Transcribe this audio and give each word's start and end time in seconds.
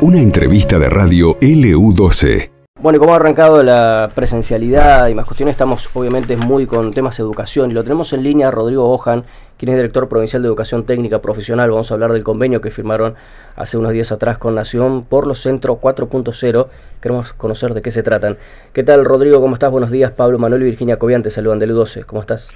Una 0.00 0.20
entrevista 0.20 0.78
de 0.78 0.88
radio 0.90 1.38
LU12. 1.38 2.50
Bueno, 2.82 2.96
y 2.96 2.98
como 2.98 3.12
ha 3.12 3.16
arrancado 3.16 3.62
la 3.62 4.08
presencialidad 4.12 5.06
y 5.06 5.14
más 5.14 5.24
cuestiones, 5.24 5.52
estamos 5.52 5.88
obviamente 5.94 6.36
muy 6.36 6.66
con 6.66 6.92
temas 6.92 7.16
de 7.16 7.22
educación 7.22 7.70
y 7.70 7.74
lo 7.74 7.84
tenemos 7.84 8.12
en 8.12 8.24
línea 8.24 8.50
Rodrigo 8.50 8.90
Ojan, 8.90 9.22
quien 9.56 9.70
es 9.70 9.76
director 9.76 10.08
provincial 10.08 10.42
de 10.42 10.48
Educación 10.48 10.84
Técnica 10.84 11.20
Profesional. 11.20 11.70
Vamos 11.70 11.92
a 11.92 11.94
hablar 11.94 12.12
del 12.12 12.24
convenio 12.24 12.60
que 12.60 12.72
firmaron 12.72 13.14
hace 13.54 13.78
unos 13.78 13.92
días 13.92 14.10
atrás 14.10 14.38
con 14.38 14.56
Nación 14.56 15.04
por 15.04 15.28
los 15.28 15.40
Centros 15.40 15.78
4.0. 15.78 16.66
Queremos 17.00 17.32
conocer 17.34 17.72
de 17.72 17.82
qué 17.82 17.92
se 17.92 18.02
tratan. 18.02 18.38
¿Qué 18.72 18.82
tal, 18.82 19.04
Rodrigo? 19.04 19.40
¿Cómo 19.40 19.54
estás? 19.54 19.70
Buenos 19.70 19.92
días. 19.92 20.10
Pablo 20.10 20.40
Manuel 20.40 20.62
y 20.62 20.64
Virginia 20.64 20.98
Cobian 20.98 21.22
te 21.22 21.30
saludan 21.30 21.60
de 21.60 21.68
LU12. 21.68 22.04
¿Cómo 22.04 22.22
estás? 22.22 22.50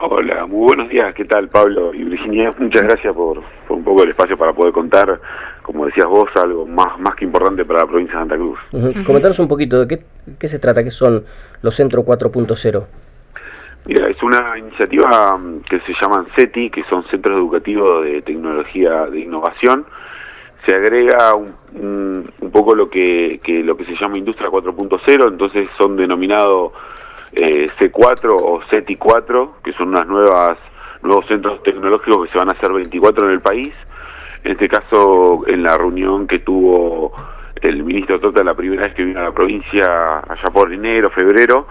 Hola, 0.00 0.46
muy 0.46 0.68
buenos 0.68 0.88
días. 0.88 1.12
¿Qué 1.12 1.24
tal, 1.24 1.48
Pablo 1.48 1.92
y 1.92 2.04
Virginia? 2.04 2.52
Muchas 2.56 2.82
gracias 2.82 3.16
por, 3.16 3.42
un 3.68 3.82
poco 3.82 4.04
el 4.04 4.10
espacio 4.10 4.36
para 4.38 4.52
poder 4.52 4.72
contar, 4.72 5.20
como 5.62 5.86
decías 5.86 6.06
vos, 6.06 6.30
algo 6.36 6.64
más, 6.66 7.00
más 7.00 7.16
que 7.16 7.24
importante 7.24 7.64
para 7.64 7.80
la 7.80 7.86
provincia 7.86 8.14
de 8.14 8.20
Santa 8.20 8.36
Cruz. 8.36 9.04
Comentaros 9.04 9.40
un 9.40 9.48
poquito 9.48 9.80
de 9.80 9.88
qué, 9.88 10.04
qué 10.38 10.46
se 10.46 10.60
trata, 10.60 10.84
qué 10.84 10.92
son 10.92 11.24
los 11.62 11.74
Centros 11.74 12.04
4.0. 12.04 12.86
Mira, 13.86 14.08
es 14.08 14.22
una 14.22 14.56
iniciativa 14.56 15.36
mm, 15.36 15.62
que 15.68 15.80
se 15.80 15.92
llaman 16.00 16.26
CETI, 16.36 16.70
que 16.70 16.84
son 16.84 17.02
Centros 17.10 17.36
Educativos 17.36 18.04
de 18.04 18.22
Tecnología 18.22 19.06
de 19.06 19.18
Innovación. 19.18 19.84
Se 20.64 20.76
agrega 20.76 21.34
un, 21.34 22.24
un, 22.40 22.50
poco 22.52 22.76
lo 22.76 22.88
que, 22.88 23.40
que, 23.42 23.64
lo 23.64 23.76
que 23.76 23.84
se 23.84 23.96
llama 24.00 24.16
Industria 24.16 24.48
4.0, 24.48 25.28
entonces 25.28 25.68
son 25.76 25.96
denominados 25.96 26.72
eh, 27.32 27.66
C4 27.78 28.30
o 28.32 28.60
CETI4, 28.70 29.62
que 29.62 29.72
son 29.74 29.88
unas 29.88 30.06
nuevas 30.06 30.58
nuevos 31.02 31.26
centros 31.26 31.62
tecnológicos 31.62 32.26
que 32.26 32.32
se 32.32 32.38
van 32.38 32.48
a 32.48 32.52
hacer 32.52 32.72
24 32.72 33.26
en 33.26 33.32
el 33.32 33.40
país. 33.40 33.72
En 34.44 34.52
este 34.52 34.68
caso, 34.68 35.44
en 35.46 35.62
la 35.62 35.76
reunión 35.76 36.26
que 36.26 36.40
tuvo 36.40 37.12
el 37.60 37.82
ministro 37.82 38.18
Tota 38.18 38.42
la 38.44 38.54
primera 38.54 38.82
vez 38.82 38.94
que 38.94 39.04
vino 39.04 39.20
a 39.20 39.24
la 39.24 39.32
provincia, 39.32 40.18
allá 40.18 40.50
por 40.52 40.72
enero, 40.72 41.10
febrero, 41.10 41.66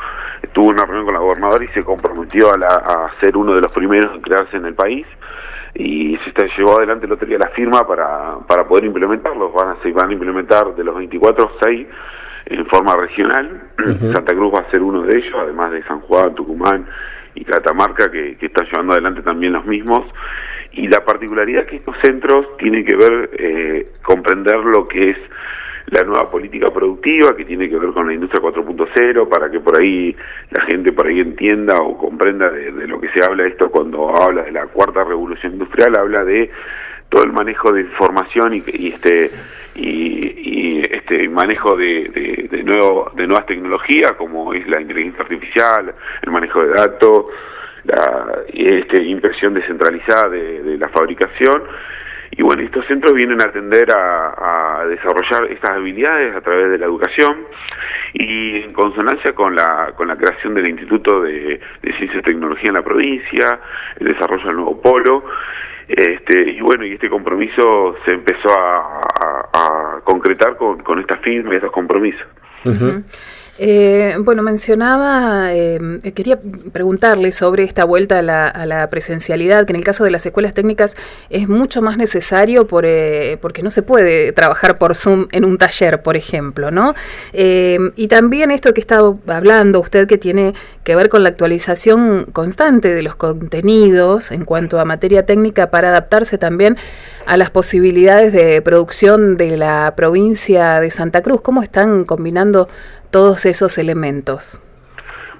tuvo 0.53 0.67
una 0.67 0.83
reunión 0.83 1.05
con 1.05 1.13
la 1.13 1.21
gobernadora 1.21 1.63
y 1.63 1.67
se 1.69 1.83
comprometió 1.83 2.49
a, 2.51 2.75
a 2.75 3.19
ser 3.21 3.37
uno 3.37 3.53
de 3.53 3.61
los 3.61 3.71
primeros 3.71 4.13
en 4.13 4.21
crearse 4.21 4.57
en 4.57 4.65
el 4.65 4.75
país 4.75 5.05
y 5.77 6.17
se 6.17 6.29
está, 6.29 6.45
llevó 6.57 6.77
adelante 6.77 7.05
el 7.05 7.11
otro 7.11 7.27
día 7.27 7.37
la 7.37 7.49
firma 7.49 7.85
para, 7.85 8.39
para 8.47 8.67
poder 8.67 8.85
implementarlos. 8.85 9.53
Van 9.53 9.69
a, 9.69 9.81
se 9.83 9.91
van 9.91 10.09
a 10.09 10.13
implementar 10.13 10.75
de 10.75 10.83
los 10.83 10.95
24, 10.95 11.51
6 11.61 11.87
en 12.49 12.65
forma 12.67 12.95
regional. 12.95 13.61
Santa 14.13 14.35
Cruz 14.35 14.53
va 14.53 14.59
a 14.59 14.71
ser 14.71 14.81
uno 14.81 15.03
de 15.03 15.17
ellos, 15.17 15.33
además 15.37 15.71
de 15.71 15.83
San 15.83 16.01
Juan, 16.01 16.33
Tucumán 16.33 16.85
y 17.35 17.43
Catamarca, 17.43 18.09
que, 18.11 18.37
que 18.37 18.47
están 18.47 18.65
llevando 18.65 18.93
adelante 18.93 19.21
también 19.21 19.53
los 19.53 19.65
mismos. 19.65 20.05
Y 20.73 20.87
la 20.87 21.03
particularidad 21.03 21.63
es 21.63 21.69
que 21.69 21.75
estos 21.77 21.95
centros 22.01 22.57
tienen 22.57 22.85
que 22.85 22.95
ver, 22.95 23.29
eh, 23.33 23.87
comprender 24.03 24.57
lo 24.57 24.85
que 24.85 25.11
es 25.11 25.17
la 25.87 26.03
nueva 26.03 26.29
política 26.29 26.69
productiva 26.69 27.35
que 27.35 27.45
tiene 27.45 27.69
que 27.69 27.77
ver 27.77 27.91
con 27.91 28.07
la 28.07 28.13
industria 28.13 28.41
4.0 28.41 29.29
para 29.29 29.49
que 29.49 29.61
por 29.61 29.81
ahí 29.81 30.13
la 30.51 30.61
gente 30.63 30.91
por 30.91 31.07
ahí 31.07 31.21
entienda 31.21 31.77
o 31.77 31.97
comprenda 31.97 32.49
de, 32.49 32.73
de, 32.73 32.87
lo 32.87 32.99
que 32.99 33.07
se 33.09 33.23
habla 33.25 33.47
esto 33.47 33.71
cuando 33.71 34.13
habla 34.21 34.43
de 34.43 34.51
la 34.51 34.67
cuarta 34.67 35.05
revolución 35.05 35.53
industrial 35.53 35.97
habla 35.97 36.25
de 36.25 36.51
todo 37.09 37.23
el 37.23 37.31
manejo 37.31 37.71
de 37.71 37.81
información 37.81 38.53
y, 38.53 38.63
y 38.67 38.93
este 38.93 39.31
y, 39.75 40.79
y, 40.79 40.81
este 40.89 41.29
manejo 41.29 41.75
de, 41.75 42.47
de, 42.51 42.63
nuevo, 42.63 43.11
de 43.15 43.27
nuevas 43.27 43.45
tecnologías 43.45 44.13
como 44.13 44.53
es 44.53 44.67
la 44.67 44.81
inteligencia 44.81 45.21
artificial, 45.21 45.93
el 46.21 46.31
manejo 46.31 46.63
de 46.63 46.73
datos, 46.73 47.25
la 47.83 48.43
este, 48.47 49.03
impresión 49.03 49.53
descentralizada 49.53 50.29
de, 50.29 50.63
de 50.63 50.77
la 50.77 50.89
fabricación. 50.89 51.63
Y 52.37 52.43
bueno, 52.43 52.61
estos 52.61 52.85
centros 52.85 53.13
vienen 53.13 53.41
a 53.41 53.45
atender 53.45 53.91
a, 53.91 54.81
a, 54.81 54.85
desarrollar 54.85 55.51
estas 55.51 55.73
habilidades 55.73 56.35
a 56.35 56.41
través 56.41 56.69
de 56.69 56.77
la 56.77 56.85
educación 56.85 57.45
y 58.13 58.61
en 58.61 58.73
consonancia 58.73 59.33
con 59.33 59.55
la, 59.55 59.93
con 59.95 60.07
la 60.07 60.15
creación 60.15 60.53
del 60.53 60.67
Instituto 60.67 61.21
de, 61.23 61.59
de 61.81 61.97
Ciencia 61.97 62.19
y 62.19 62.21
Tecnología 62.21 62.67
en 62.67 62.75
la 62.75 62.83
provincia, 62.83 63.59
el 63.99 64.07
desarrollo 64.07 64.45
del 64.45 64.55
nuevo 64.55 64.81
polo, 64.81 65.23
este, 65.87 66.51
y 66.51 66.61
bueno, 66.61 66.85
y 66.85 66.93
este 66.93 67.09
compromiso 67.09 67.95
se 68.05 68.13
empezó 68.13 68.49
a, 68.49 69.01
a, 69.23 69.97
a 69.97 70.01
concretar 70.03 70.57
con, 70.57 70.83
con 70.83 70.99
esta 70.99 71.17
firma 71.17 71.53
y 71.53 71.55
estos 71.55 71.71
compromisos. 71.71 72.27
Uh 72.65 72.69
-huh. 72.69 73.03
Eh, 73.59 74.15
bueno, 74.19 74.43
mencionaba, 74.43 75.53
eh, 75.53 75.99
quería 76.13 76.39
preguntarle 76.71 77.31
sobre 77.31 77.63
esta 77.63 77.85
vuelta 77.85 78.19
a 78.19 78.21
la, 78.21 78.47
a 78.47 78.65
la, 78.65 78.89
presencialidad, 78.89 79.65
que 79.65 79.73
en 79.73 79.77
el 79.77 79.83
caso 79.83 80.03
de 80.03 80.11
las 80.11 80.25
escuelas 80.25 80.53
técnicas 80.53 80.95
es 81.29 81.49
mucho 81.49 81.81
más 81.81 81.97
necesario 81.97 82.67
eh, 82.83 83.37
porque 83.41 83.63
no 83.63 83.71
se 83.71 83.81
puede 83.81 84.31
trabajar 84.31 84.77
por 84.77 84.95
Zoom 84.95 85.27
en 85.31 85.45
un 85.45 85.57
taller, 85.57 86.01
por 86.01 86.15
ejemplo, 86.15 86.71
¿no? 86.71 86.93
Eh, 87.33 87.79
y 87.95 88.07
también 88.07 88.51
esto 88.51 88.73
que 88.73 88.81
está 88.81 88.99
hablando 89.27 89.79
usted 89.79 90.07
que 90.07 90.17
tiene 90.17 90.53
que 90.83 90.95
ver 90.95 91.09
con 91.09 91.23
la 91.23 91.29
actualización 91.29 92.27
constante 92.31 92.93
de 92.93 93.01
los 93.01 93.15
contenidos 93.15 94.31
en 94.31 94.45
cuanto 94.45 94.79
a 94.79 94.85
materia 94.85 95.25
técnica 95.25 95.69
para 95.69 95.89
adaptarse 95.89 96.37
también 96.37 96.77
a 97.25 97.37
las 97.37 97.49
posibilidades 97.49 98.31
de 98.31 98.61
producción 98.61 99.35
de 99.37 99.57
la 99.57 99.93
provincia 99.95 100.79
de 100.79 100.91
Santa 100.91 101.21
Cruz. 101.21 101.41
¿Cómo 101.41 101.63
están 101.63 102.05
combinando 102.05 102.69
todos 103.11 103.45
esos 103.45 103.77
elementos? 103.77 104.61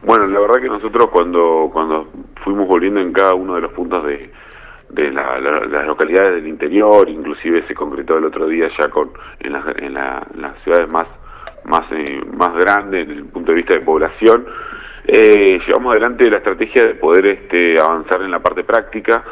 Bueno, 0.04 0.28
la 0.28 0.40
verdad 0.40 0.62
que 0.62 0.70
nosotros 0.70 1.10
cuando 1.12 1.70
cuando 1.72 2.08
fuimos 2.44 2.68
volviendo 2.68 3.02
en 3.02 3.12
cada 3.12 3.34
uno 3.34 3.56
de 3.56 3.62
los 3.62 3.74
puntos 3.74 4.06
de, 4.06 4.32
de 4.90 5.12
la, 5.12 5.40
la, 5.40 5.66
las 5.66 5.86
localidades 5.86 6.36
del 6.36 6.48
interior, 6.48 7.10
inclusive 7.10 7.66
se 7.68 7.74
concretó 7.74 8.18
el 8.18 8.26
otro 8.26 8.48
día 8.48 8.70
ya 8.80 8.90
con 8.90 9.12
en, 9.40 9.54
la, 9.54 9.64
en, 9.78 9.86
en 9.86 10.42
las 10.42 10.64
ciudades 10.64 10.92
más 10.92 11.08
más 11.66 11.84
eh, 11.92 12.22
más 12.36 12.54
grandes 12.56 13.08
desde 13.08 13.22
el 13.22 13.28
punto 13.28 13.52
de 13.52 13.58
vista 13.58 13.74
de 13.74 13.82
población, 13.82 14.46
eh, 15.06 15.60
llevamos 15.66 15.96
adelante 15.96 16.30
la 16.30 16.38
estrategia 16.38 16.88
de 16.88 16.96
poder 16.96 17.26
este, 17.28 17.80
avanzar 17.80 18.22
en 18.22 18.32
la 18.32 18.40
parte 18.40 18.64
práctica 18.64 19.24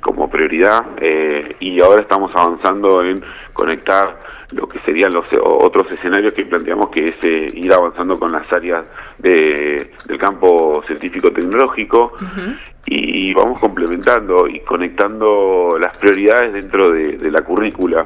como 0.00 0.28
prioridad 0.28 0.84
eh, 1.00 1.56
y 1.60 1.80
ahora 1.80 2.02
estamos 2.02 2.30
avanzando 2.34 3.02
en 3.02 3.22
conectar 3.52 4.18
lo 4.52 4.66
que 4.68 4.78
serían 4.80 5.12
los 5.12 5.26
otros 5.42 5.90
escenarios 5.92 6.32
que 6.32 6.44
planteamos 6.44 6.90
que 6.90 7.04
es 7.04 7.16
eh, 7.24 7.50
ir 7.54 7.72
avanzando 7.72 8.18
con 8.18 8.32
las 8.32 8.50
áreas 8.52 8.84
de, 9.18 9.90
del 10.06 10.18
campo 10.18 10.82
científico 10.86 11.30
tecnológico 11.30 12.12
uh 12.14 12.24
-huh. 12.24 12.58
y 12.86 13.32
vamos 13.34 13.58
complementando 13.60 14.46
y 14.48 14.60
conectando 14.60 15.76
las 15.80 15.96
prioridades 15.98 16.52
dentro 16.52 16.92
de, 16.92 17.16
de 17.16 17.30
la 17.30 17.42
currícula. 17.42 18.04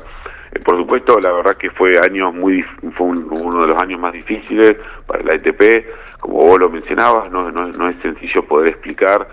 Eh, 0.53 0.61
por 0.61 0.77
supuesto 0.79 1.19
la 1.19 1.33
verdad 1.33 1.56
que 1.56 1.71
fue 1.71 1.99
años 1.99 2.35
muy 2.35 2.62
fue 2.95 3.06
un, 3.06 3.27
uno 3.31 3.62
de 3.62 3.69
los 3.69 3.83
años 3.83 4.01
más 4.01 4.12
difíciles 4.12 4.77
para 5.06 5.23
la 5.23 5.33
ETP 5.37 6.19
como 6.21 6.37
vos 6.37 6.59
lo 6.59 6.69
mencionabas 6.69 7.31
no, 7.31 7.51
no, 7.51 7.67
no 7.69 7.89
es 7.89 7.97
sencillo 8.01 8.45
poder 8.45 8.69
explicar 8.69 9.27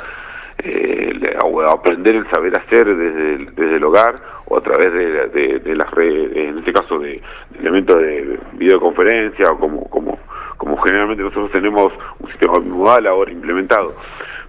eh, 0.64 1.38
aprender 1.68 2.16
el 2.16 2.30
saber 2.30 2.58
hacer 2.58 2.86
desde 2.86 3.36
el, 3.36 3.56
desde 3.56 3.76
el 3.78 3.84
hogar 3.84 4.16
o 4.46 4.58
a 4.58 4.62
través 4.62 4.94
de, 4.94 5.28
de, 5.30 5.60
de 5.60 5.76
las 5.76 5.90
redes, 5.92 6.36
en 6.36 6.60
este 6.60 6.74
caso 6.74 7.00
de, 7.00 7.22
elementos 7.60 8.00
de 8.00 8.40
videoconferencia 8.54 9.50
o 9.52 9.60
como, 9.60 9.90
como, 9.90 10.20
como 10.58 10.78
generalmente 10.84 11.24
nosotros 11.24 11.52
tenemos 11.52 11.92
un 12.20 12.30
sistema 12.30 12.60
modal 12.60 13.08
ahora 13.08 13.32
implementado. 13.32 13.94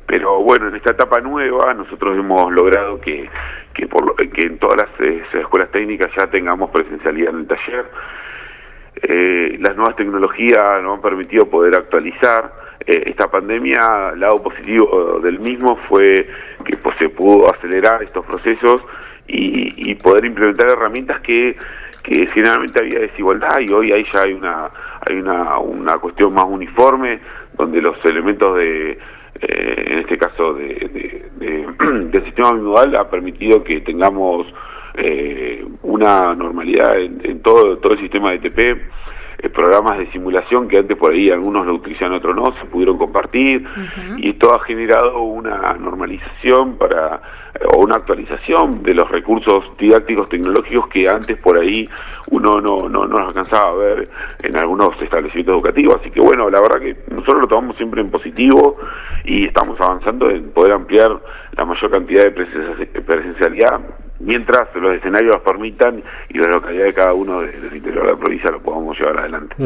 Pero 0.06 0.42
bueno, 0.42 0.68
en 0.68 0.76
esta 0.76 0.92
etapa 0.92 1.20
nueva 1.20 1.72
nosotros 1.74 2.16
hemos 2.16 2.52
logrado 2.52 3.00
que, 3.00 3.28
que, 3.72 3.86
por 3.86 4.14
que 4.16 4.46
en 4.46 4.58
todas 4.58 4.76
las 4.82 5.00
eh, 5.00 5.22
escuelas 5.32 5.70
técnicas 5.70 6.10
ya 6.16 6.26
tengamos 6.26 6.70
presencialidad 6.70 7.30
en 7.34 7.40
el 7.40 7.46
taller. 7.46 7.86
Eh, 9.02 9.58
las 9.60 9.76
nuevas 9.76 9.96
tecnologías 9.96 10.82
nos 10.82 10.96
han 10.96 11.02
permitido 11.02 11.46
poder 11.48 11.74
actualizar. 11.74 12.52
Eh, 12.86 13.04
esta 13.06 13.28
pandemia, 13.28 14.12
lado 14.16 14.42
positivo 14.42 15.20
del 15.22 15.40
mismo 15.40 15.76
fue 15.88 16.26
que 16.64 16.76
pues, 16.76 16.96
se 16.98 17.08
pudo 17.08 17.52
acelerar 17.52 18.02
estos 18.02 18.24
procesos 18.24 18.84
y, 19.26 19.90
y 19.90 19.94
poder 19.96 20.24
implementar 20.24 20.70
herramientas 20.70 21.20
que, 21.20 21.56
que 22.04 22.26
generalmente 22.28 22.82
había 22.82 23.00
desigualdad 23.00 23.58
y 23.60 23.72
hoy 23.72 23.90
ahí 23.90 24.04
ya 24.12 24.22
hay 24.22 24.34
una 24.34 24.70
hay 25.08 25.16
una, 25.16 25.58
una 25.58 25.96
cuestión 25.96 26.34
más 26.34 26.44
uniforme 26.44 27.18
donde 27.56 27.80
los 27.80 27.96
elementos 28.04 28.56
de 28.58 28.98
eh, 29.40 29.84
en 29.86 29.98
este 30.00 30.18
caso 30.18 30.52
de, 30.52 31.24
de, 31.36 31.66
del 32.10 32.24
sistema 32.24 32.52
bimodal 32.52 32.94
ha 32.96 33.08
permitido 33.08 33.64
que 33.64 33.80
tengamos 33.80 34.46
eh, 34.96 35.64
una 35.82 36.34
normalidad 36.34 36.98
en, 36.98 37.20
en, 37.24 37.42
todo 37.42 37.78
todo 37.78 37.94
el 37.94 38.00
sistema 38.00 38.30
de 38.32 38.38
TP 38.38 38.80
eh, 39.44 39.50
programas 39.50 39.98
de 39.98 40.10
simulación 40.12 40.68
que 40.68 40.78
antes 40.78 40.96
por 40.96 41.12
ahí 41.12 41.28
algunos 41.28 41.66
lo 41.66 41.74
utilizaban, 41.74 42.14
otros 42.14 42.36
no, 42.36 42.54
se 42.58 42.64
pudieron 42.66 42.96
compartir 42.96 43.62
uh 43.62 43.80
-huh. 43.80 44.24
y 44.24 44.30
esto 44.30 44.54
ha 44.54 44.64
generado 44.64 45.20
una 45.20 45.76
normalización 45.78 46.78
para 46.78 47.20
eh, 47.54 47.64
o 47.74 47.84
una 47.84 47.96
actualización 47.96 48.82
de 48.82 48.94
los 48.94 49.10
recursos 49.10 49.76
didácticos 49.76 50.28
tecnológicos 50.28 50.88
que 50.88 51.04
antes 51.10 51.36
por 51.38 51.58
ahí 51.58 51.88
uno 52.30 52.60
no, 52.60 52.88
no, 52.88 53.06
no 53.06 53.18
alcanzaba 53.18 53.70
a 53.70 53.74
ver 53.74 54.08
en 54.42 54.56
algunos 54.56 55.00
establecimientos 55.02 55.56
educativos. 55.56 55.96
Así 56.00 56.10
que 56.10 56.20
bueno, 56.20 56.48
la 56.48 56.60
verdad 56.60 56.80
que 56.80 56.96
nosotros 57.10 57.42
lo 57.42 57.48
tomamos 57.48 57.76
siempre 57.76 58.00
en 58.00 58.10
positivo 58.10 58.78
y 59.24 59.46
estamos 59.46 59.78
avanzando 59.80 60.30
en 60.30 60.52
poder 60.52 60.72
ampliar 60.72 61.20
la 61.56 61.64
mayor 61.64 61.90
cantidad 61.90 62.22
de 62.22 62.30
presencialidad 62.30 63.80
mientras 64.20 64.74
los 64.74 64.96
escenarios 64.96 65.36
permitan 65.44 66.02
y 66.28 66.38
la 66.38 66.48
localidad 66.48 66.84
de 66.84 66.94
cada 66.94 67.14
uno 67.14 67.40
del 67.40 67.74
interior 67.74 68.06
de 68.06 68.12
la 68.12 68.16
provincia 68.16 68.50
lo 68.50 68.60
podamos 68.60 68.96
llevar 68.98 69.18
adelante. 69.20 69.56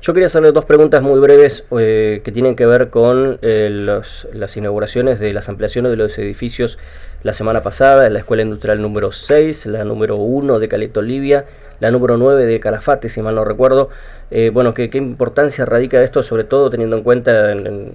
Yo 0.00 0.14
quería 0.14 0.26
hacerle 0.26 0.52
dos 0.52 0.64
preguntas 0.64 1.02
muy 1.02 1.20
breves 1.20 1.66
eh, 1.78 2.22
que 2.24 2.32
tienen 2.32 2.56
que 2.56 2.66
ver 2.66 2.90
con 2.90 3.38
eh, 3.42 3.68
las 3.70 4.56
inauguraciones 4.56 5.20
de 5.20 5.32
las 5.32 5.48
ampliaciones 5.48 5.90
de 5.90 5.96
los 5.96 6.18
edificios 6.18 6.78
la 7.22 7.34
semana 7.34 7.62
pasada, 7.62 8.06
en 8.06 8.14
la 8.14 8.20
Escuela 8.20 8.42
Industrial 8.42 8.80
número 8.80 9.12
6, 9.12 9.66
la 9.66 9.84
número 9.84 10.16
1 10.16 10.58
de 10.58 10.68
Caleta 10.68 11.00
Olivia, 11.00 11.44
la 11.78 11.90
número 11.90 12.16
9 12.16 12.46
de 12.46 12.60
Calafate, 12.60 13.10
si 13.10 13.20
mal 13.20 13.34
no 13.34 13.44
recuerdo. 13.44 13.90
Eh, 14.30 14.50
bueno, 14.50 14.72
¿qué, 14.72 14.88
¿qué, 14.88 14.98
importancia 14.98 15.66
radica 15.66 16.02
esto, 16.02 16.22
sobre 16.22 16.44
todo 16.44 16.70
teniendo 16.70 16.96
en 16.96 17.02
cuenta 17.02 17.52
en, 17.52 17.92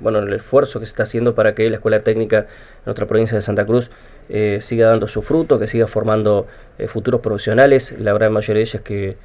bueno, 0.00 0.18
el 0.18 0.32
esfuerzo 0.32 0.80
que 0.80 0.86
se 0.86 0.90
está 0.90 1.04
haciendo 1.04 1.34
para 1.34 1.54
que 1.54 1.68
la 1.68 1.76
Escuela 1.76 2.00
Técnica 2.00 2.38
en 2.38 2.46
nuestra 2.86 3.06
provincia 3.06 3.36
de 3.36 3.42
Santa 3.42 3.64
Cruz 3.66 3.90
eh, 4.30 4.58
siga 4.60 4.88
dando 4.88 5.08
su 5.08 5.22
fruto, 5.22 5.58
que 5.58 5.66
siga 5.66 5.86
formando 5.86 6.46
eh, 6.78 6.86
futuros 6.86 7.20
profesionales, 7.20 7.96
la 7.98 8.12
gran 8.12 8.32
mayoría 8.32 8.58
de 8.58 8.62
ellas 8.62 8.82
que, 8.82 9.16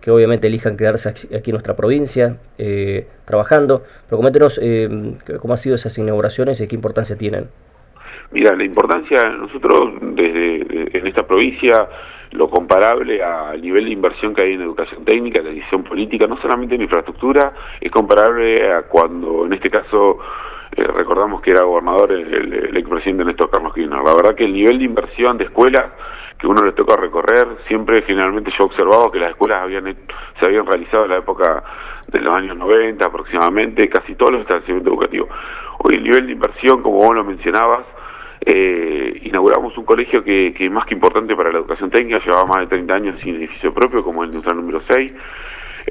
que 0.00 0.10
obviamente 0.10 0.48
elijan 0.48 0.76
quedarse 0.76 1.08
aquí, 1.08 1.28
en 1.32 1.52
nuestra 1.52 1.74
provincia 1.76 2.36
eh, 2.58 3.06
trabajando. 3.24 3.82
Pero 4.06 4.18
coméntenos 4.18 4.60
cómo 5.40 5.54
han 5.54 5.58
sido 5.58 5.74
esas 5.74 5.96
inauguraciones 5.98 6.60
y 6.60 6.68
qué 6.68 6.74
importancia 6.74 7.16
tienen. 7.16 7.48
Mira, 8.32 8.54
la 8.54 8.64
importancia, 8.64 9.28
nosotros 9.30 9.94
desde 10.14 10.98
en 10.98 11.06
esta 11.06 11.26
provincia, 11.26 11.88
lo 12.32 12.48
comparable 12.48 13.22
al 13.22 13.60
nivel 13.60 13.86
de 13.86 13.90
inversión 13.90 14.34
que 14.34 14.42
hay 14.42 14.52
en 14.54 14.62
educación 14.62 15.04
técnica, 15.04 15.42
la 15.42 15.50
decisión 15.50 15.82
política, 15.82 16.26
no 16.26 16.40
solamente 16.40 16.76
en 16.76 16.82
infraestructura, 16.82 17.52
es 17.80 17.90
comparable 17.90 18.72
a 18.72 18.82
cuando 18.82 19.46
en 19.46 19.52
este 19.52 19.68
caso 19.68 20.18
eh, 20.76 20.84
recordamos 20.84 21.40
que 21.42 21.50
era 21.50 21.64
gobernador 21.64 22.12
el, 22.12 22.76
expresidente 22.76 23.24
Néstor 23.24 23.50
Carlos 23.50 23.74
Kirchner. 23.74 24.00
La 24.04 24.14
verdad 24.14 24.34
que 24.36 24.44
el 24.44 24.52
nivel 24.52 24.78
de 24.78 24.84
inversión 24.84 25.36
de 25.38 25.44
escuelas 25.44 25.92
que 26.38 26.46
uno 26.46 26.64
le 26.64 26.72
toca 26.72 26.96
recorrer, 26.96 27.46
siempre 27.66 28.02
generalmente 28.02 28.50
yo 28.52 28.64
he 28.64 28.66
observado 28.66 29.10
que 29.10 29.18
las 29.18 29.30
escuelas 29.30 29.62
habían 29.62 29.84
se 29.84 30.46
habían 30.46 30.64
realizado 30.64 31.04
en 31.04 31.10
la 31.10 31.18
época 31.18 31.62
de 32.08 32.20
los 32.20 32.36
años 32.36 32.56
90 32.56 33.04
aproximadamente, 33.04 33.88
casi 33.88 34.14
todos 34.14 34.32
los 34.32 34.40
establecimientos 34.42 34.92
educativos. 34.92 35.28
Hoy 35.78 35.96
el 35.96 36.04
nivel 36.04 36.26
de 36.26 36.32
inversión, 36.32 36.82
como 36.82 36.96
vos 36.96 37.14
lo 37.14 37.24
mencionabas, 37.24 37.84
eh, 38.44 39.20
inauguramos 39.24 39.76
un 39.76 39.84
colegio 39.84 40.24
que, 40.24 40.54
que 40.56 40.70
más 40.70 40.86
que 40.86 40.94
importante 40.94 41.34
para 41.36 41.52
la 41.52 41.58
educación 41.58 41.90
técnica, 41.90 42.20
llevaba 42.24 42.46
más 42.46 42.60
de 42.60 42.66
30 42.68 42.96
años 42.96 43.20
sin 43.22 43.36
edificio 43.36 43.72
propio, 43.72 44.02
como 44.02 44.22
el 44.22 44.30
industrial 44.30 44.56
número 44.56 44.82
6, 44.88 45.14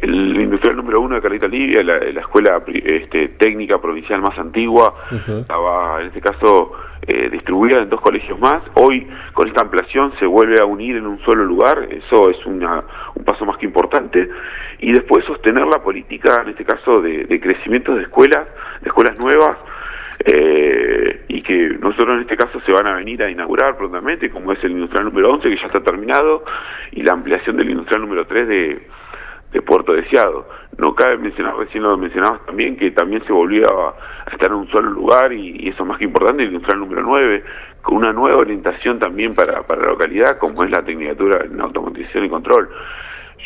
el 0.01 0.39
industrial 0.39 0.77
número 0.77 1.01
uno 1.01 1.15
de 1.15 1.21
Caleta 1.21 1.47
Libia, 1.47 1.83
la, 1.83 1.97
escuela 1.97 2.61
este, 2.67 3.29
técnica 3.29 3.79
provincial 3.79 4.21
más 4.21 4.37
antigua, 4.37 4.93
estaba 5.27 6.01
en 6.01 6.07
este 6.07 6.21
caso 6.21 6.71
eh, 7.07 7.29
distribuida 7.29 7.81
en 7.81 7.89
dos 7.89 8.01
colegios 8.01 8.39
más. 8.39 8.61
Hoy, 8.75 9.07
con 9.33 9.45
esta 9.45 9.61
ampliación, 9.61 10.13
se 10.19 10.25
vuelve 10.25 10.59
a 10.61 10.65
unir 10.65 10.95
en 10.97 11.07
un 11.07 11.19
solo 11.21 11.43
lugar, 11.43 11.87
eso 11.91 12.29
es 12.29 12.45
una, 12.45 12.79
un 13.15 13.23
paso 13.23 13.45
más 13.45 13.57
que 13.57 13.65
importante. 13.65 14.29
Y 14.79 14.91
después 14.91 15.25
sostener 15.25 15.65
la 15.65 15.81
política, 15.81 16.41
en 16.43 16.49
este 16.49 16.63
caso, 16.63 17.01
de, 17.01 17.39
crecimiento 17.39 17.95
de 17.95 18.01
escuelas, 18.01 18.47
de 18.81 18.87
escuelas 18.87 19.17
nuevas, 19.19 19.57
eh, 20.23 20.78
y 21.39 21.41
que 21.41 21.69
nosotros 21.79 22.15
en 22.15 22.21
este 22.21 22.35
caso 22.35 22.59
se 22.65 22.71
van 22.73 22.85
a 22.85 22.95
venir 22.95 23.23
a 23.23 23.31
inaugurar 23.31 23.77
prontamente, 23.77 24.29
como 24.29 24.51
es 24.51 24.61
el 24.61 24.71
industrial 24.71 25.05
número 25.05 25.31
11, 25.35 25.49
que 25.49 25.55
ya 25.55 25.67
está 25.67 25.79
terminado, 25.79 26.43
y 26.91 27.01
la 27.01 27.13
ampliación 27.13 27.55
del 27.55 27.69
industrial 27.69 28.01
número 28.01 28.27
3 28.27 28.47
de 29.53 29.61
Puerto 29.61 29.93
Deseado. 29.93 30.49
No 30.77 30.93
cabe 30.93 31.17
mencionar, 31.17 31.55
recién 31.55 31.83
lo 31.83 31.95
mencionabas 31.95 32.45
también, 32.45 32.75
que 32.75 32.91
también 32.91 33.23
se 33.25 33.31
volvió 33.31 33.63
a, 33.71 33.95
estar 34.33 34.49
en 34.49 34.57
un 34.57 34.67
solo 34.67 34.89
lugar 34.91 35.31
y, 35.31 35.69
eso 35.69 35.85
más 35.85 35.97
que 35.97 36.03
importante, 36.03 36.43
el 36.43 36.49
industrial 36.49 36.81
número 36.81 37.03
9, 37.03 37.43
con 37.83 37.99
una 37.99 38.11
nueva 38.11 38.39
orientación 38.39 38.99
también 38.99 39.33
para, 39.33 39.63
para 39.63 39.83
la 39.83 39.87
localidad, 39.91 40.37
como 40.39 40.65
es 40.65 40.71
la 40.71 40.83
tecnicatura 40.83 41.45
en 41.45 41.61
automatización 41.61 42.25
y 42.25 42.29
control. 42.29 42.69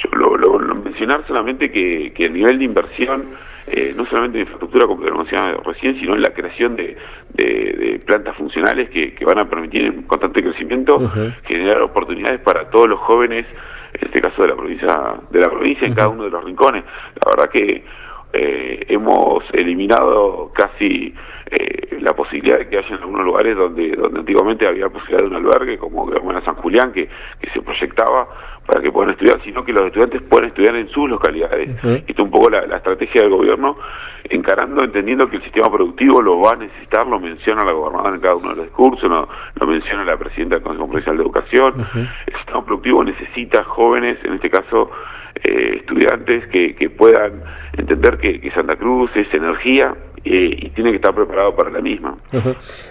Yo 0.03 0.17
lo, 0.17 0.35
lo, 0.35 0.57
mencionar 0.83 1.27
solamente 1.27 1.71
que 1.71 2.11
el 2.17 2.33
nivel 2.33 2.57
de 2.57 2.65
inversión, 2.65 3.25
eh, 3.67 3.93
no 3.95 4.05
solamente 4.05 4.37
en 4.37 4.41
infraestructura, 4.41 4.87
como 4.87 5.03
lo 5.03 5.17
mencionaba 5.17 5.55
recién, 5.65 5.99
sino 5.99 6.15
en 6.15 6.21
la 6.21 6.33
creación 6.33 6.75
de, 6.75 6.97
de, 7.33 8.01
plantas 8.05 8.35
funcionales 8.35 8.89
que, 8.89 9.13
que, 9.13 9.23
van 9.25 9.39
a 9.39 9.49
permitir 9.49 9.85
en 9.85 10.01
constante 10.03 10.43
crecimiento 10.43 10.99
generar 11.45 11.81
oportunidades 11.81 12.41
para 12.41 12.69
todos 12.69 12.89
los 12.89 12.99
jóvenes 12.99 13.45
en 13.93 14.07
este 14.07 14.19
caso 14.19 14.41
de 14.41 14.47
la 14.49 14.55
provincia, 14.55 15.15
de 15.29 15.39
la 15.39 15.49
provincia 15.49 15.87
en 15.87 15.93
cada 15.93 16.09
uno 16.09 16.23
de 16.23 16.29
los 16.31 16.43
rincones. 16.43 16.83
La 17.15 17.31
verdad 17.31 17.51
que 17.51 17.83
eh, 18.33 18.85
hemos 18.89 19.43
eliminado 19.53 20.51
casi 20.53 21.13
eh, 21.51 21.97
la 22.01 22.13
posibilidad 22.13 22.57
de 22.57 22.67
que 22.67 22.79
haya 22.79 22.87
en 22.87 22.95
algunos 22.95 23.25
lugares 23.25 23.55
donde 23.55 23.91
donde 23.95 24.19
antiguamente 24.19 24.67
había 24.67 24.89
posibilidad 24.89 25.19
de 25.19 25.27
un 25.27 25.35
albergue, 25.35 25.77
como 25.77 26.11
en 26.11 26.43
San 26.43 26.55
Julián, 26.55 26.91
que, 26.91 27.07
que 27.39 27.49
se 27.51 27.61
proyectaba 27.61 28.27
para 28.65 28.81
que 28.81 28.91
puedan 28.91 29.11
estudiar, 29.11 29.41
sino 29.43 29.63
que 29.63 29.73
los 29.73 29.87
estudiantes 29.87 30.21
puedan 30.23 30.47
estudiar 30.47 30.75
en 30.75 30.87
sus 30.89 31.09
localidades. 31.09 31.69
Esto 31.83 32.03
es 32.07 32.19
un 32.19 32.31
poco 32.31 32.49
la, 32.49 32.77
estrategia 32.77 33.21
del 33.23 33.31
gobierno, 33.31 33.75
encarando, 34.23 34.83
entendiendo 34.83 35.27
que 35.29 35.37
el 35.37 35.43
sistema 35.43 35.69
productivo 35.69 36.21
lo 36.21 36.39
va 36.39 36.51
a 36.51 36.55
necesitar, 36.55 37.05
lo 37.05 37.19
menciona 37.19 37.65
la 37.65 37.73
gobernadora 37.73 38.15
en 38.15 38.21
cada 38.21 38.35
uno 38.35 38.49
de 38.49 38.55
los 38.55 38.65
discursos, 38.65 39.09
lo, 39.09 39.67
menciona 39.67 40.05
la 40.05 40.17
presidenta 40.17 40.55
del 40.55 40.63
Consejo 40.63 40.87
Provincial 40.87 41.17
de 41.17 41.23
Educación. 41.23 41.73
El 42.27 42.35
sistema 42.35 42.65
productivo 42.65 43.03
necesita 43.03 43.63
jóvenes, 43.63 44.17
en 44.23 44.33
este 44.33 44.49
caso 44.49 44.91
eh, 45.43 45.77
estudiantes, 45.79 46.47
que, 46.47 46.75
que 46.75 46.89
puedan 46.89 47.43
entender 47.77 48.17
que, 48.17 48.39
que 48.39 48.51
Santa 48.51 48.75
Cruz 48.75 49.11
es 49.15 49.33
energía, 49.33 49.93
eh, 50.25 50.55
y 50.57 50.69
tiene 50.69 50.91
que 50.91 50.97
estar 50.97 51.13
preparado 51.13 51.53
para 51.55 51.69
la 51.69 51.81
misma. 51.81 52.17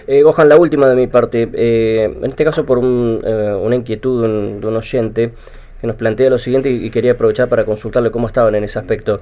eh, 0.07 0.21
Gohan, 0.21 0.49
la 0.49 0.57
última 0.57 0.87
de 0.87 0.95
mi 0.95 1.07
parte, 1.07 1.49
eh, 1.53 2.15
en 2.21 2.29
este 2.29 2.43
caso 2.43 2.65
por 2.65 2.77
un, 2.77 3.19
eh, 3.23 3.57
una 3.59 3.75
inquietud 3.75 4.21
de 4.21 4.29
un, 4.29 4.61
de 4.61 4.67
un, 4.67 4.75
oyente 4.75 5.33
que 5.83 5.87
nos 5.87 5.97
plantea 5.97 6.29
lo 6.29 6.37
siguiente 6.37 6.71
y, 6.71 6.89
quería 6.91 7.11
aprovechar 7.11 7.49
para 7.49 7.65
consultarle 7.65 8.09
cómo 8.09 8.27
estaban 8.27 8.55
en 8.55 8.63
ese 8.63 8.79
aspecto. 8.79 9.19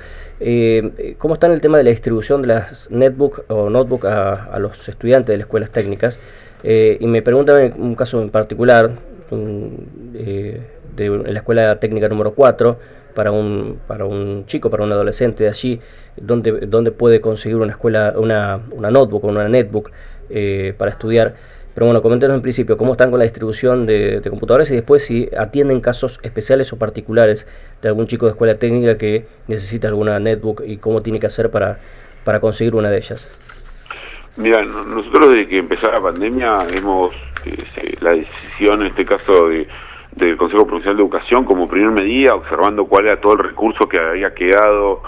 ¿Cómo 1.18 1.34
está 1.34 1.48
en 1.48 1.54
el 1.54 1.60
tema 1.60 1.80
de 1.80 1.84
la 1.84 1.90
distribución 1.90 2.44
de 2.44 2.50
las 2.50 2.92
netbook 2.92 3.46
o 3.48 3.72
notebook 3.72 4.06
a, 4.06 4.60
los 4.60 4.88
estudiantes 4.88 5.34
de 5.34 5.38
las 5.38 5.46
escuelas 5.46 5.72
técnicas? 5.72 6.20
y 6.64 7.08
me 7.08 7.24
preguntan 7.24 7.72
un 7.80 7.96
caso 7.96 8.22
en 8.22 8.30
particular, 8.30 8.92
de, 9.32 10.62
en 10.98 11.34
la 11.34 11.40
escuela 11.40 11.80
técnica 11.80 12.08
número 12.08 12.36
4, 12.36 12.78
para 13.16 13.32
un, 13.32 13.80
para 13.88 14.06
un 14.06 14.46
chico, 14.46 14.70
para 14.70 14.84
un 14.84 14.92
adolescente 14.92 15.46
de 15.46 15.50
allí, 15.50 15.80
donde, 16.16 16.52
donde 16.68 16.92
puede 16.92 17.22
conseguir 17.22 17.58
una 17.58 17.72
escuela, 17.72 18.14
una, 18.16 18.60
una 18.70 18.92
notebook 18.92 19.24
o 19.24 19.30
una 19.30 19.50
netbook 19.50 19.90
eh, 20.30 20.76
para 20.78 20.92
estudiar. 20.92 21.34
Pero 21.74 21.86
bueno, 21.86 22.02
coméntenos 22.02 22.36
en 22.36 22.42
principio 22.42 22.78
cómo 22.78 22.94
están 22.94 23.12
con 23.12 23.20
la 23.20 23.24
distribución 23.24 23.86
de, 23.86 24.20
de, 24.20 24.30
computadores 24.30 24.70
y 24.72 24.76
después 24.76 25.06
si 25.06 25.30
atienden 25.38 25.80
casos 25.80 26.20
especiales 26.22 26.72
o 26.74 26.78
particulares 26.78 27.48
de 27.82 27.88
algún 27.88 28.08
chico 28.08 28.26
de 28.26 28.32
escuela 28.32 28.56
técnica 28.56 28.98
que 28.98 29.26
necesita 29.48 29.88
alguna 29.88 30.20
netbook 30.20 30.64
y 30.66 30.78
cómo 30.78 31.02
tiene 31.02 31.20
que 31.20 31.28
hacer 31.28 31.50
para, 31.50 31.80
para 32.26 32.40
conseguir 32.40 32.76
una 32.76 32.90
de 32.90 32.98
ellas. 32.98 33.40
Mira, 34.38 34.64
nosotros 34.64 35.30
desde 35.30 35.48
que 35.48 35.58
empezó 35.60 35.92
la 35.92 36.02
pandemia 36.02 36.60
hemos, 36.76 37.14
eh, 37.46 37.96
la 38.02 38.12
decisión 38.12 38.82
en 38.82 38.88
este 38.88 39.06
caso 39.06 39.50
de 39.50 39.68
del 40.16 40.38
Consejo 40.38 40.66
Provincial 40.66 40.96
de 40.96 41.04
Educación 41.04 41.46
como 41.46 41.68
primer 41.68 41.92
medida, 41.92 42.36
observando 42.36 42.86
cuál 42.86 43.06
era 43.06 43.20
todo 43.20 43.34
el 43.34 43.40
recurso 43.40 43.88
que 43.88 43.98
había 43.98 44.34
quedado, 44.34 45.02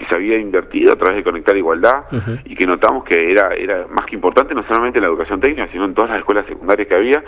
que 0.00 0.06
se 0.06 0.14
había 0.14 0.38
invertido 0.38 0.94
a 0.94 0.96
través 0.96 1.16
de 1.16 1.22
Conectar 1.22 1.54
Igualdad, 1.54 2.06
y 2.46 2.56
que 2.56 2.66
notamos 2.66 3.04
que 3.04 3.32
era, 3.32 3.54
era 3.54 3.86
más 3.88 4.06
que 4.06 4.14
importante 4.14 4.54
no 4.54 4.66
solamente 4.66 4.98
en 4.98 5.02
la 5.02 5.08
educación 5.08 5.40
técnica, 5.40 5.68
sino 5.70 5.84
en 5.84 5.92
todas 5.92 6.10
las 6.10 6.20
escuelas 6.20 6.46
secundarias 6.46 6.88
que 6.88 6.94
había, 6.94 7.22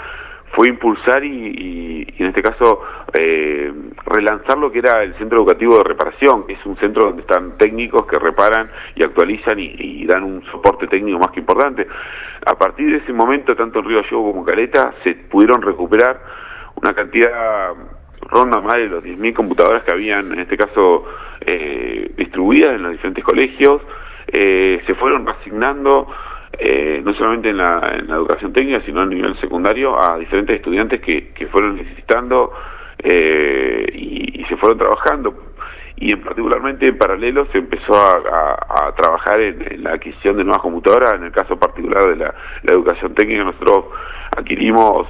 fue 0.52 0.68
impulsar 0.68 1.22
y, 1.22 2.06
y, 2.08 2.22
en 2.22 2.28
este 2.28 2.42
caso 2.42 2.80
eh, 3.12 3.72
relanzar 4.06 4.56
lo 4.56 4.72
que 4.72 4.78
era 4.78 5.02
el 5.02 5.14
centro 5.18 5.38
educativo 5.38 5.76
de 5.76 5.84
reparación, 5.84 6.46
que 6.46 6.54
es 6.54 6.64
un 6.64 6.76
centro 6.78 7.06
donde 7.06 7.22
están 7.22 7.58
técnicos 7.58 8.06
que 8.06 8.18
reparan 8.18 8.70
y 8.94 9.02
actualizan 9.02 9.58
y, 9.58 9.74
y 9.78 10.06
dan 10.06 10.24
un 10.24 10.42
soporte 10.46 10.86
técnico 10.86 11.18
más 11.18 11.30
que 11.30 11.40
importante. 11.40 11.86
A 12.46 12.54
partir 12.54 12.90
de 12.90 12.98
ese 12.98 13.12
momento, 13.12 13.54
tanto 13.54 13.80
en 13.80 13.84
Río 13.84 14.02
Gallegos 14.02 14.32
como 14.32 14.44
Caleta 14.44 14.94
se 15.04 15.14
pudieron 15.14 15.60
recuperar 15.60 16.20
una 16.76 16.94
cantidad 16.94 17.72
ronda 18.32 18.60
más 18.60 18.76
de 18.76 18.86
los 18.86 19.04
10.000 19.04 19.34
computadoras 19.34 19.82
que 19.84 19.92
habían, 19.92 20.32
en 20.32 20.40
este 20.40 20.56
caso, 20.56 21.04
eh, 21.40 22.10
distribuidas 22.16 22.74
en 22.74 22.82
los 22.82 22.92
diferentes 22.92 23.22
colegios, 23.22 23.82
eh, 24.26 24.80
se 24.86 24.94
fueron 24.94 25.28
asignando, 25.28 26.08
eh, 26.58 27.02
no 27.04 27.12
solamente 27.14 27.50
en 27.50 27.58
la, 27.58 27.96
en 27.98 28.08
la, 28.08 28.16
educación 28.16 28.52
técnica, 28.52 28.80
sino 28.84 29.02
a 29.02 29.06
nivel 29.06 29.38
secundario, 29.40 30.00
a 30.00 30.16
diferentes 30.18 30.56
estudiantes 30.56 31.00
que, 31.00 31.32
que 31.34 31.46
fueron 31.48 31.76
necesitando 31.76 32.52
eh, 32.98 33.86
y, 33.92 34.40
y, 34.40 34.44
se 34.44 34.56
fueron 34.56 34.78
trabajando. 34.78 35.34
Y 35.96 36.12
en 36.12 36.22
particularmente 36.22 36.88
en 36.88 36.98
paralelo 36.98 37.46
se 37.52 37.58
empezó 37.58 37.94
a, 37.94 38.92
trabajar 38.96 39.40
en, 39.40 39.72
en, 39.72 39.84
la 39.84 39.92
adquisición 39.92 40.36
de 40.36 40.44
nuevas 40.44 40.62
computadoras, 40.62 41.14
en 41.14 41.24
el 41.24 41.32
caso 41.32 41.58
particular 41.58 42.08
de 42.08 42.16
la 42.16 42.34
educación 42.72 43.14
técnica, 43.14 43.44
nosotros 43.44 43.86
adquirimos 44.36 45.06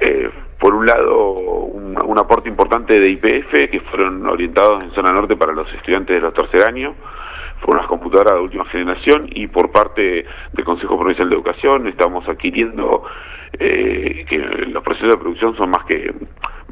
eh, 0.00 0.30
por 0.58 0.74
un 0.74 0.86
lado 0.86 1.30
un, 1.30 1.96
un, 2.04 2.18
aporte 2.18 2.48
importante 2.48 2.98
de 2.98 3.10
IPF 3.10 3.70
que 3.70 3.80
fueron 3.90 4.26
orientados 4.26 4.84
en 4.84 4.90
zona 4.92 5.10
norte 5.10 5.36
para 5.36 5.52
los 5.52 5.72
estudiantes 5.72 6.16
de 6.16 6.20
los 6.20 6.34
tercer 6.34 6.68
años 6.68 6.94
por 7.62 7.74
unas 7.74 7.86
computadoras 7.86 8.34
de 8.34 8.40
última 8.40 8.64
generación 8.66 9.26
y 9.30 9.46
por 9.46 9.70
parte 9.70 10.24
del 10.52 10.64
Consejo 10.64 10.98
Provincial 10.98 11.28
de 11.28 11.34
Educación 11.34 11.86
estamos 11.88 12.28
adquiriendo 12.28 13.04
eh, 13.58 14.24
que 14.28 14.38
los 14.38 14.82
procesos 14.82 15.10
de 15.12 15.18
producción 15.18 15.56
son 15.56 15.70
más 15.70 15.84
que, 15.84 16.12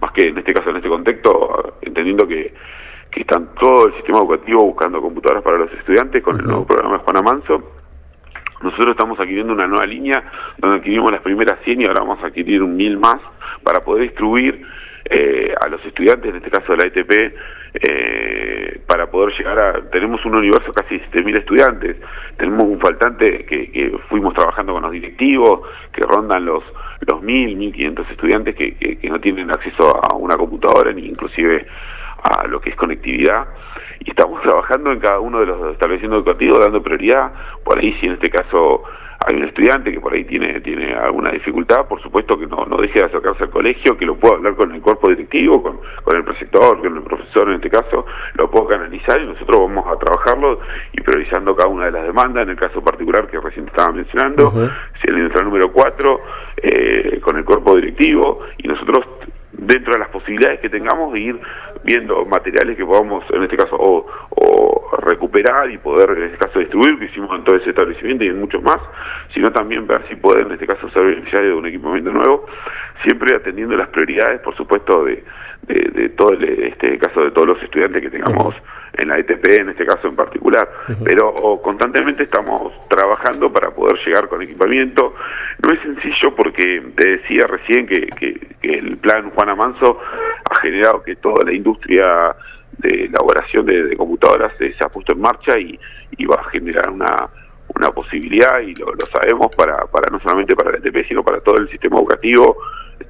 más 0.02 0.12
que 0.12 0.28
en 0.28 0.38
este 0.38 0.52
caso, 0.52 0.71
en 0.71 0.76
este 0.76 0.88
contexto, 0.88 1.76
entendiendo 1.83 2.26
que, 2.26 2.54
que 3.11 3.21
están 3.21 3.54
todo 3.54 3.87
el 3.87 3.95
sistema 3.95 4.19
educativo 4.19 4.64
buscando 4.64 5.00
computadoras 5.00 5.43
para 5.43 5.59
los 5.59 5.73
estudiantes 5.73 6.23
con 6.23 6.38
el 6.38 6.47
nuevo 6.47 6.66
programa 6.66 6.99
de 6.99 7.04
Juana 7.04 7.23
Manso. 7.23 7.74
Nosotros 8.64 8.92
estamos 8.92 9.21
adquiriendo 9.21 9.52
una 9.52 9.66
nueva 9.66 9.85
línea 9.85 10.25
donde 10.59 10.78
adquirimos 10.78 11.12
las 11.12 11.21
primeras 11.21 11.61
100 11.64 11.83
y 11.83 11.85
ahora 11.85 12.02
vamos 12.02 12.25
a 12.25 12.28
adquirir 12.28 12.62
un 12.62 12.76
1000 12.76 12.99
más 12.99 13.18
para 13.62 13.80
poder 13.80 14.04
distribuir 14.04 14.62
eh, 15.04 15.54
a 15.61 15.68
los 15.68 15.85
estudiantes, 15.85 16.30
en 16.30 16.37
este 16.37 16.50
caso 16.50 16.73
de 16.73 16.78
la 16.78 16.87
ITP, 16.87 17.35
eh, 17.75 18.80
para 18.87 19.11
poder 19.11 19.35
llegar 19.37 19.59
a... 19.59 19.90
Tenemos 19.90 20.25
un 20.25 20.37
universo 20.37 20.73
casi 20.73 20.97
de 20.97 21.04
7.000 21.11 21.38
estudiantes, 21.40 22.00
tenemos 22.38 22.64
un 22.64 22.80
faltante 22.80 23.44
que, 23.44 23.71
que, 23.71 23.99
fuimos 24.09 24.33
trabajando 24.33 24.73
con 24.73 24.83
los 24.83 24.92
directivos, 24.92 25.68
que 25.92 26.02
rondan 26.02 26.47
los 26.47 26.64
los 27.06 27.21
1.000, 27.21 27.75
1.500 27.75 28.11
estudiantes 28.11 28.54
que, 28.54 28.75
que, 28.76 29.11
no 29.11 29.21
tienen 29.21 29.50
acceso 29.50 29.94
a 30.02 30.14
una 30.16 30.37
computadora 30.37 30.90
ni 30.92 31.06
inclusive 31.06 31.66
a 32.25 32.47
lo 32.49 32.61
que 32.61 32.71
es 32.71 32.76
conectividad 32.76 33.49
y 34.00 34.11
estamos 34.11 34.43
trabajando 34.43 34.93
en 34.93 34.99
cada 34.99 35.21
uno 35.21 35.40
de 35.40 35.47
los 35.47 35.73
establecimientos 35.73 36.26
educativos 36.26 36.61
dando 36.61 36.83
prioridad. 36.83 37.33
Por 37.62 37.78
ahí 37.78 37.95
si 38.00 38.07
en 38.07 38.12
este 38.12 38.31
caso 38.31 38.83
hay 39.26 39.38
un 39.38 39.45
estudiante 39.45 39.93
que 39.93 40.00
por 40.00 40.12
ahí 40.12 40.25
tiene 40.25 40.61
tiene 40.61 40.95
alguna 40.95 41.31
dificultad, 41.31 41.87
por 41.87 42.00
supuesto 42.02 42.38
que 42.38 42.47
no, 42.47 42.66
no 42.66 42.76
deje 42.76 42.99
de 42.99 43.07
acercarse 43.07 43.45
al 43.45 43.50
colegio, 43.50 43.97
que 43.97 44.04
lo 44.04 44.16
pueda 44.16 44.37
hablar 44.37 44.54
con 44.54 44.73
el 44.73 44.81
cuerpo 44.83 45.09
directivo, 45.09 45.62
con, 45.62 45.81
con 46.02 46.16
el 46.16 46.25
preceptor, 46.25 46.81
con 46.81 46.97
el 46.97 47.02
profesor 47.02 47.49
en 47.49 47.54
este 47.54 47.71
caso, 47.71 48.04
lo 48.35 48.50
puedo 48.50 48.69
canalizar 48.69 49.21
y 49.23 49.26
nosotros 49.26 49.61
vamos 49.61 49.87
a 49.87 49.99
trabajarlo 49.99 50.61
y 50.93 51.00
priorizando 51.00 51.54
cada 51.57 51.69
una 51.69 51.87
de 51.87 51.93
las 51.93 52.04
demandas, 52.04 52.43
en 52.43 52.50
el 52.50 52.57
caso 52.57 52.83
particular 52.83 53.26
que 53.28 53.40
recién 53.40 53.66
estaba 53.66 53.93
mencionando, 53.93 54.52
si 55.00 55.09
el 55.09 55.45
número 55.45 55.73
4, 55.73 56.21
eh, 56.57 57.21
con 57.23 57.37
el 57.38 57.45
cuerpo 57.45 57.76
directivo, 57.76 58.40
y 58.59 58.69
nosotros 58.69 59.07
dentro 59.52 59.95
de 59.95 59.99
las 60.00 60.09
posibilidades 60.09 60.61
que 60.61 60.69
tengamos 60.69 61.12
de 61.12 61.21
ir 61.21 61.40
viendo 61.85 62.25
materiales 62.25 62.76
que 62.76 62.85
podamos, 62.85 63.25
en 63.31 63.43
este 63.43 63.57
caso, 63.57 63.76
o, 63.79 64.07
recuperar 64.99 65.71
y 65.71 65.79
poder, 65.79 66.11
en 66.17 66.25
este 66.25 66.38
caso, 66.38 66.59
distribuir, 66.59 66.99
que 66.99 67.07
hicimos 67.07 67.37
en 67.37 67.45
todo 67.45 67.57
ese 67.57 67.71
establecimiento 67.71 68.25
y 68.25 68.29
en 68.29 68.41
muchos 68.41 68.62
más, 68.62 68.79
sino 69.35 69.53
también 69.53 69.87
ver 69.87 70.07
si 70.09 70.17
poder, 70.17 70.47
en 70.47 70.53
este 70.53 70.67
caso, 70.67 70.88
ser 70.91 71.05
beneficiario 71.05 71.50
de 71.50 71.57
un 71.57 71.67
equipamiento 71.67 72.11
nuevo, 72.11 72.47
siempre 73.03 73.35
atendiendo 73.37 73.76
las 73.76 73.88
prioridades, 73.88 74.41
por 74.41 74.57
supuesto, 74.57 75.05
de, 75.05 75.23
de, 75.67 76.09
todo 76.11 76.31
el, 76.31 76.45
este 76.45 76.99
caso 76.99 77.23
de 77.23 77.31
todos 77.31 77.49
los 77.49 77.62
estudiantes 77.62 78.03
que 78.03 78.11
tengamos 78.11 78.55
en 78.97 79.09
la 79.09 79.19
ETP, 79.19 79.61
en 79.61 79.71
este 79.71 79.87
caso 79.87 80.09
en 80.09 80.17
particular. 80.17 80.69
Pero 81.05 81.35
constantemente 81.62 82.25
estamos 82.25 82.73
trabajando 82.88 83.53
para 83.53 83.71
poder 83.71 83.99
llegar 84.05 84.29
con 84.29 84.43
equipamiento. 84.43 85.14
No 85.67 85.73
es 85.73 85.81
sencillo 85.81 86.35
porque 86.37 86.83
te 86.97 87.09
decía 87.17 87.47
recién 87.47 87.87
que, 87.87 88.07
que, 88.07 88.55
el 88.62 88.97
plan 88.99 89.31
Juana 89.31 89.55
Manso 89.55 90.00
generado 90.64 91.02
que 91.02 91.16
toda 91.16 91.44
la 91.44 91.52
industria 91.52 92.35
de 92.78 93.04
elaboración 93.04 93.66
de, 93.66 93.97
computadoras 93.97 94.52
se, 94.59 94.75
ha 94.80 94.88
puesto 94.88 95.12
en 95.12 95.21
marcha 95.21 95.59
y, 95.59 95.78
va 96.26 96.37
a 96.37 96.50
generar 96.50 96.90
una, 96.90 97.28
una 97.75 97.90
posibilidad, 97.90 98.61
y 98.61 98.75
lo, 98.75 98.94
sabemos, 99.12 99.54
para, 99.54 99.87
para 99.87 100.11
no 100.11 100.18
solamente 100.21 100.56
para 100.56 100.73
la 100.73 100.78
ETP, 100.78 101.06
sino 101.06 101.23
para 101.23 101.40
todo 101.40 101.56
el 101.59 101.68
sistema 101.71 101.99
educativo, 101.99 102.56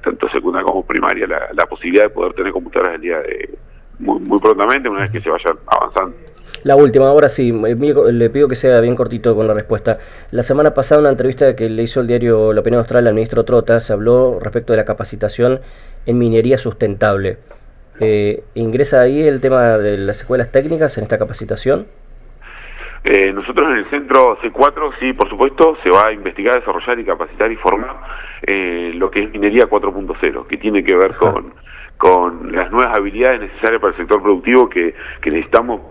tanto 0.03 0.27
secundaria 0.29 0.65
como 0.65 0.85
primaria, 0.85 1.27
la, 1.27 1.49
la 1.53 1.65
posibilidad 1.65 2.05
de 2.05 2.09
poder 2.09 2.33
tener 2.33 2.51
computadoras 2.51 2.95
el 2.95 3.01
día 3.01 3.19
de 3.19 3.57
muy, 3.99 4.19
muy 4.19 4.39
prontamente, 4.39 4.89
una 4.89 5.01
vez 5.01 5.11
que 5.11 5.21
se 5.21 5.29
vayan 5.29 5.57
avanzando. 5.67 6.17
La 6.63 6.75
última, 6.75 7.07
ahora 7.07 7.29
sí, 7.29 7.51
le 7.51 8.29
pido 8.29 8.47
que 8.47 8.55
sea 8.55 8.79
bien 8.81 8.95
cortito 8.95 9.35
con 9.35 9.47
la 9.47 9.53
respuesta. 9.53 9.97
La 10.31 10.43
semana 10.43 10.73
pasada, 10.73 11.01
una 11.01 11.11
entrevista 11.11 11.55
que 11.55 11.69
le 11.69 11.83
hizo 11.83 12.01
el 12.01 12.07
diario 12.07 12.53
La 12.53 12.61
Opinión 12.61 12.79
Austral 12.79 13.07
al 13.07 13.13
ministro 13.13 13.45
Trota, 13.45 13.79
se 13.79 13.93
habló 13.93 14.39
respecto 14.41 14.73
de 14.73 14.77
la 14.77 14.85
capacitación 14.85 15.59
en 16.05 16.17
minería 16.17 16.57
sustentable. 16.57 17.37
Eh, 17.99 18.43
¿Ingresa 18.55 19.01
ahí 19.01 19.21
el 19.21 19.39
tema 19.41 19.77
de 19.77 19.97
las 19.97 20.17
escuelas 20.17 20.51
técnicas 20.51 20.97
en 20.97 21.03
esta 21.03 21.17
capacitación? 21.17 21.85
Eh, 23.03 23.31
nosotros 23.31 23.69
en 23.69 23.77
el 23.77 23.89
centro 23.91 24.37
C4, 24.41 24.93
sí, 24.99 25.13
por 25.13 25.29
supuesto, 25.29 25.77
se 25.83 25.91
va 25.91 26.07
a 26.07 26.11
investigar, 26.11 26.59
desarrollar 26.59 26.99
y 26.99 27.05
capacitar 27.05 27.51
y 27.51 27.55
formar 27.57 27.95
eh, 28.41 28.91
lo 28.95 29.11
que 29.11 29.23
es 29.23 29.31
minería 29.31 29.65
4.0, 29.65 30.47
que 30.47 30.57
tiene 30.57 30.83
que 30.83 30.95
ver 30.95 31.13
con 31.15 31.53
con 31.97 32.51
las 32.51 32.71
nuevas 32.71 32.97
habilidades 32.97 33.41
necesarias 33.41 33.81
para 33.81 33.93
el 33.93 33.97
sector 33.97 34.21
productivo 34.21 34.69
que, 34.69 34.93
necesitamos, 35.25 35.81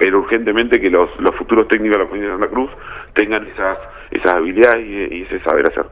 pero 0.00 0.20
urgentemente 0.20 0.80
que 0.80 0.88
los, 0.88 1.10
los 1.20 1.36
futuros 1.36 1.68
técnicos 1.68 1.98
de 1.98 2.04
la 2.04 2.08
provincia 2.08 2.32
de 2.34 2.40
Santa 2.40 2.48
Cruz 2.48 2.70
tengan 3.12 3.46
esas, 3.46 3.78
esas 4.10 4.32
habilidades 4.32 4.82
y, 5.12 5.22
ese 5.24 5.40
saber 5.40 5.68
hacer. 5.68 5.84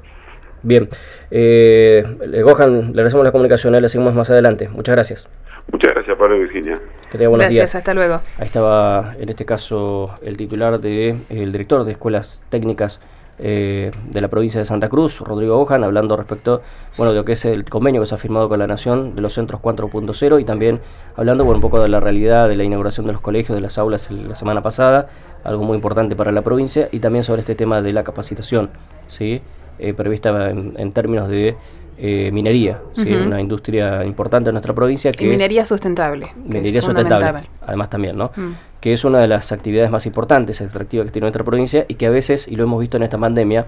Bien, 0.62 0.88
eh, 1.30 2.02
Gohan, 2.42 2.80
le 2.80 2.88
agradecemos 2.88 3.22
la 3.22 3.32
comunicación, 3.32 3.74
le 3.74 3.86
seguimos 3.86 4.14
más 4.14 4.30
adelante. 4.30 4.70
Muchas 4.70 4.94
gracias. 4.94 5.28
Muchas 5.70 5.92
gracias, 5.92 6.16
Pablo 6.16 6.36
y 6.36 6.40
Virginia. 6.40 6.80
Que 7.12 7.18
tenga 7.18 7.36
gracias, 7.36 7.50
días. 7.50 7.74
hasta 7.74 7.92
luego. 7.92 8.22
Ahí 8.38 8.46
estaba, 8.46 9.14
en 9.20 9.28
este 9.28 9.44
caso, 9.44 10.14
el 10.24 10.38
titular 10.38 10.80
de, 10.80 11.14
el 11.28 11.52
director 11.52 11.84
de 11.84 11.92
Escuelas 11.92 12.42
Técnicas 12.48 13.02
eh, 13.38 13.90
de 14.10 14.20
la 14.20 14.28
provincia 14.28 14.58
de 14.58 14.64
Santa 14.64 14.88
Cruz, 14.88 15.20
Rodrigo 15.20 15.60
Ojan, 15.60 15.84
hablando 15.84 16.16
respecto 16.16 16.62
bueno, 16.96 17.12
de 17.12 17.18
lo 17.18 17.24
que 17.24 17.32
es 17.32 17.44
el 17.44 17.64
convenio 17.64 18.00
que 18.00 18.06
se 18.06 18.14
ha 18.14 18.18
firmado 18.18 18.48
con 18.48 18.58
la 18.58 18.66
Nación 18.66 19.14
de 19.14 19.20
los 19.20 19.34
centros 19.34 19.60
4.0 19.60 20.40
y 20.40 20.44
también 20.44 20.80
hablando 21.16 21.44
bueno, 21.44 21.58
un 21.58 21.62
poco 21.62 21.80
de 21.80 21.88
la 21.88 22.00
realidad 22.00 22.48
de 22.48 22.56
la 22.56 22.64
inauguración 22.64 23.06
de 23.06 23.12
los 23.12 23.20
colegios, 23.20 23.54
de 23.54 23.60
las 23.60 23.78
aulas 23.78 24.10
la 24.10 24.34
semana 24.34 24.62
pasada, 24.62 25.08
algo 25.44 25.62
muy 25.62 25.76
importante 25.76 26.16
para 26.16 26.32
la 26.32 26.42
provincia, 26.42 26.88
y 26.92 26.98
también 27.00 27.24
sobre 27.24 27.40
este 27.40 27.54
tema 27.54 27.80
de 27.80 27.92
la 27.92 28.04
capacitación, 28.04 28.70
¿sí? 29.06 29.42
Eh, 29.78 29.94
prevista 29.94 30.50
en, 30.50 30.92
términos 30.92 31.28
de 31.28 31.56
eh, 31.98 32.30
minería, 32.32 32.80
¿sí? 32.94 33.10
una 33.12 33.40
industria 33.40 34.04
importante 34.04 34.50
en 34.50 34.54
nuestra 34.54 34.74
provincia. 34.74 35.12
Que, 35.12 35.24
y 35.24 35.28
minería 35.28 35.64
sustentable. 35.64 36.32
Minería 36.36 36.80
sustentable, 36.80 37.48
además 37.66 37.90
también, 37.90 38.16
¿no? 38.16 38.30
Mm 38.34 38.52
que 38.80 38.92
es 38.92 39.04
una 39.04 39.18
de 39.18 39.28
las 39.28 39.52
actividades 39.52 39.90
más 39.90 40.06
importantes, 40.06 40.60
atractivas 40.60 41.06
que 41.06 41.12
tiene 41.12 41.24
nuestra 41.24 41.44
provincia 41.44 41.84
y 41.88 41.94
que 41.94 42.06
a 42.06 42.10
veces, 42.10 42.46
y 42.48 42.56
lo 42.56 42.64
hemos 42.64 42.80
visto 42.80 42.96
en 42.96 43.02
esta 43.02 43.18
pandemia, 43.18 43.66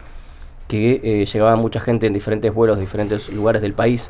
que 0.69 1.01
eh, 1.03 1.27
llegaba 1.27 1.57
mucha 1.57 1.81
gente 1.81 2.07
en 2.07 2.13
diferentes 2.13 2.55
vuelos 2.55 2.77
de 2.77 2.83
diferentes 2.83 3.29
lugares 3.29 3.61
del 3.61 3.73
país 3.73 4.09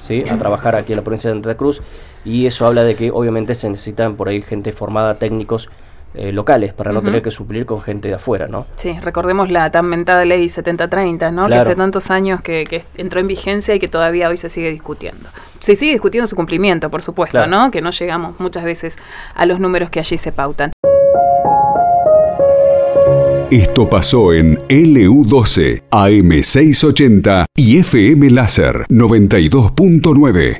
¿sí? 0.00 0.24
a 0.28 0.36
trabajar 0.38 0.74
aquí 0.74 0.92
en 0.92 0.96
la 0.96 1.04
provincia 1.04 1.30
de 1.30 1.36
Santa 1.36 1.56
Cruz 1.56 1.82
y 2.24 2.46
eso 2.46 2.66
habla 2.66 2.82
de 2.82 2.96
que 2.96 3.12
obviamente 3.12 3.54
se 3.54 3.70
necesitan 3.70 4.16
por 4.16 4.28
ahí 4.28 4.42
gente 4.42 4.72
formada, 4.72 5.14
técnicos 5.14 5.70
eh, 6.14 6.32
locales 6.32 6.72
para 6.72 6.92
no 6.92 7.02
tener 7.02 7.22
que 7.22 7.30
suplir 7.30 7.66
con 7.66 7.80
gente 7.80 8.08
de 8.08 8.14
afuera, 8.14 8.48
¿no? 8.48 8.66
Sí, 8.76 8.98
recordemos 9.00 9.50
la 9.50 9.70
tan 9.70 9.86
mentada 9.86 10.24
ley 10.24 10.48
7030, 10.48 11.30
¿no? 11.30 11.48
Que 11.48 11.54
hace 11.54 11.76
tantos 11.76 12.10
años 12.10 12.40
que, 12.42 12.84
entró 12.96 13.20
en 13.20 13.26
vigencia 13.26 13.74
y 13.74 13.78
que 13.78 13.88
todavía 13.88 14.28
hoy 14.28 14.36
se 14.36 14.48
sigue 14.48 14.70
discutiendo. 14.70 15.28
Se 15.60 15.76
sigue 15.76 15.92
discutiendo 15.92 16.26
su 16.26 16.36
cumplimiento, 16.36 16.90
por 16.90 17.02
supuesto, 17.02 17.46
¿no? 17.46 17.70
Que 17.70 17.80
no 17.80 17.90
llegamos 17.90 18.40
muchas 18.40 18.64
veces 18.64 18.98
a 19.34 19.46
los 19.46 19.60
números 19.60 19.90
que 19.90 20.00
allí 20.00 20.18
se 20.18 20.32
pautan. 20.32 20.72
Esto 23.50 23.90
pasó 23.90 24.32
en 24.32 24.58
LU12, 24.68 25.82
AM680 25.90 27.46
y 27.56 27.78
FM 27.78 28.30
Láser 28.30 28.86
92.9. 28.88 30.58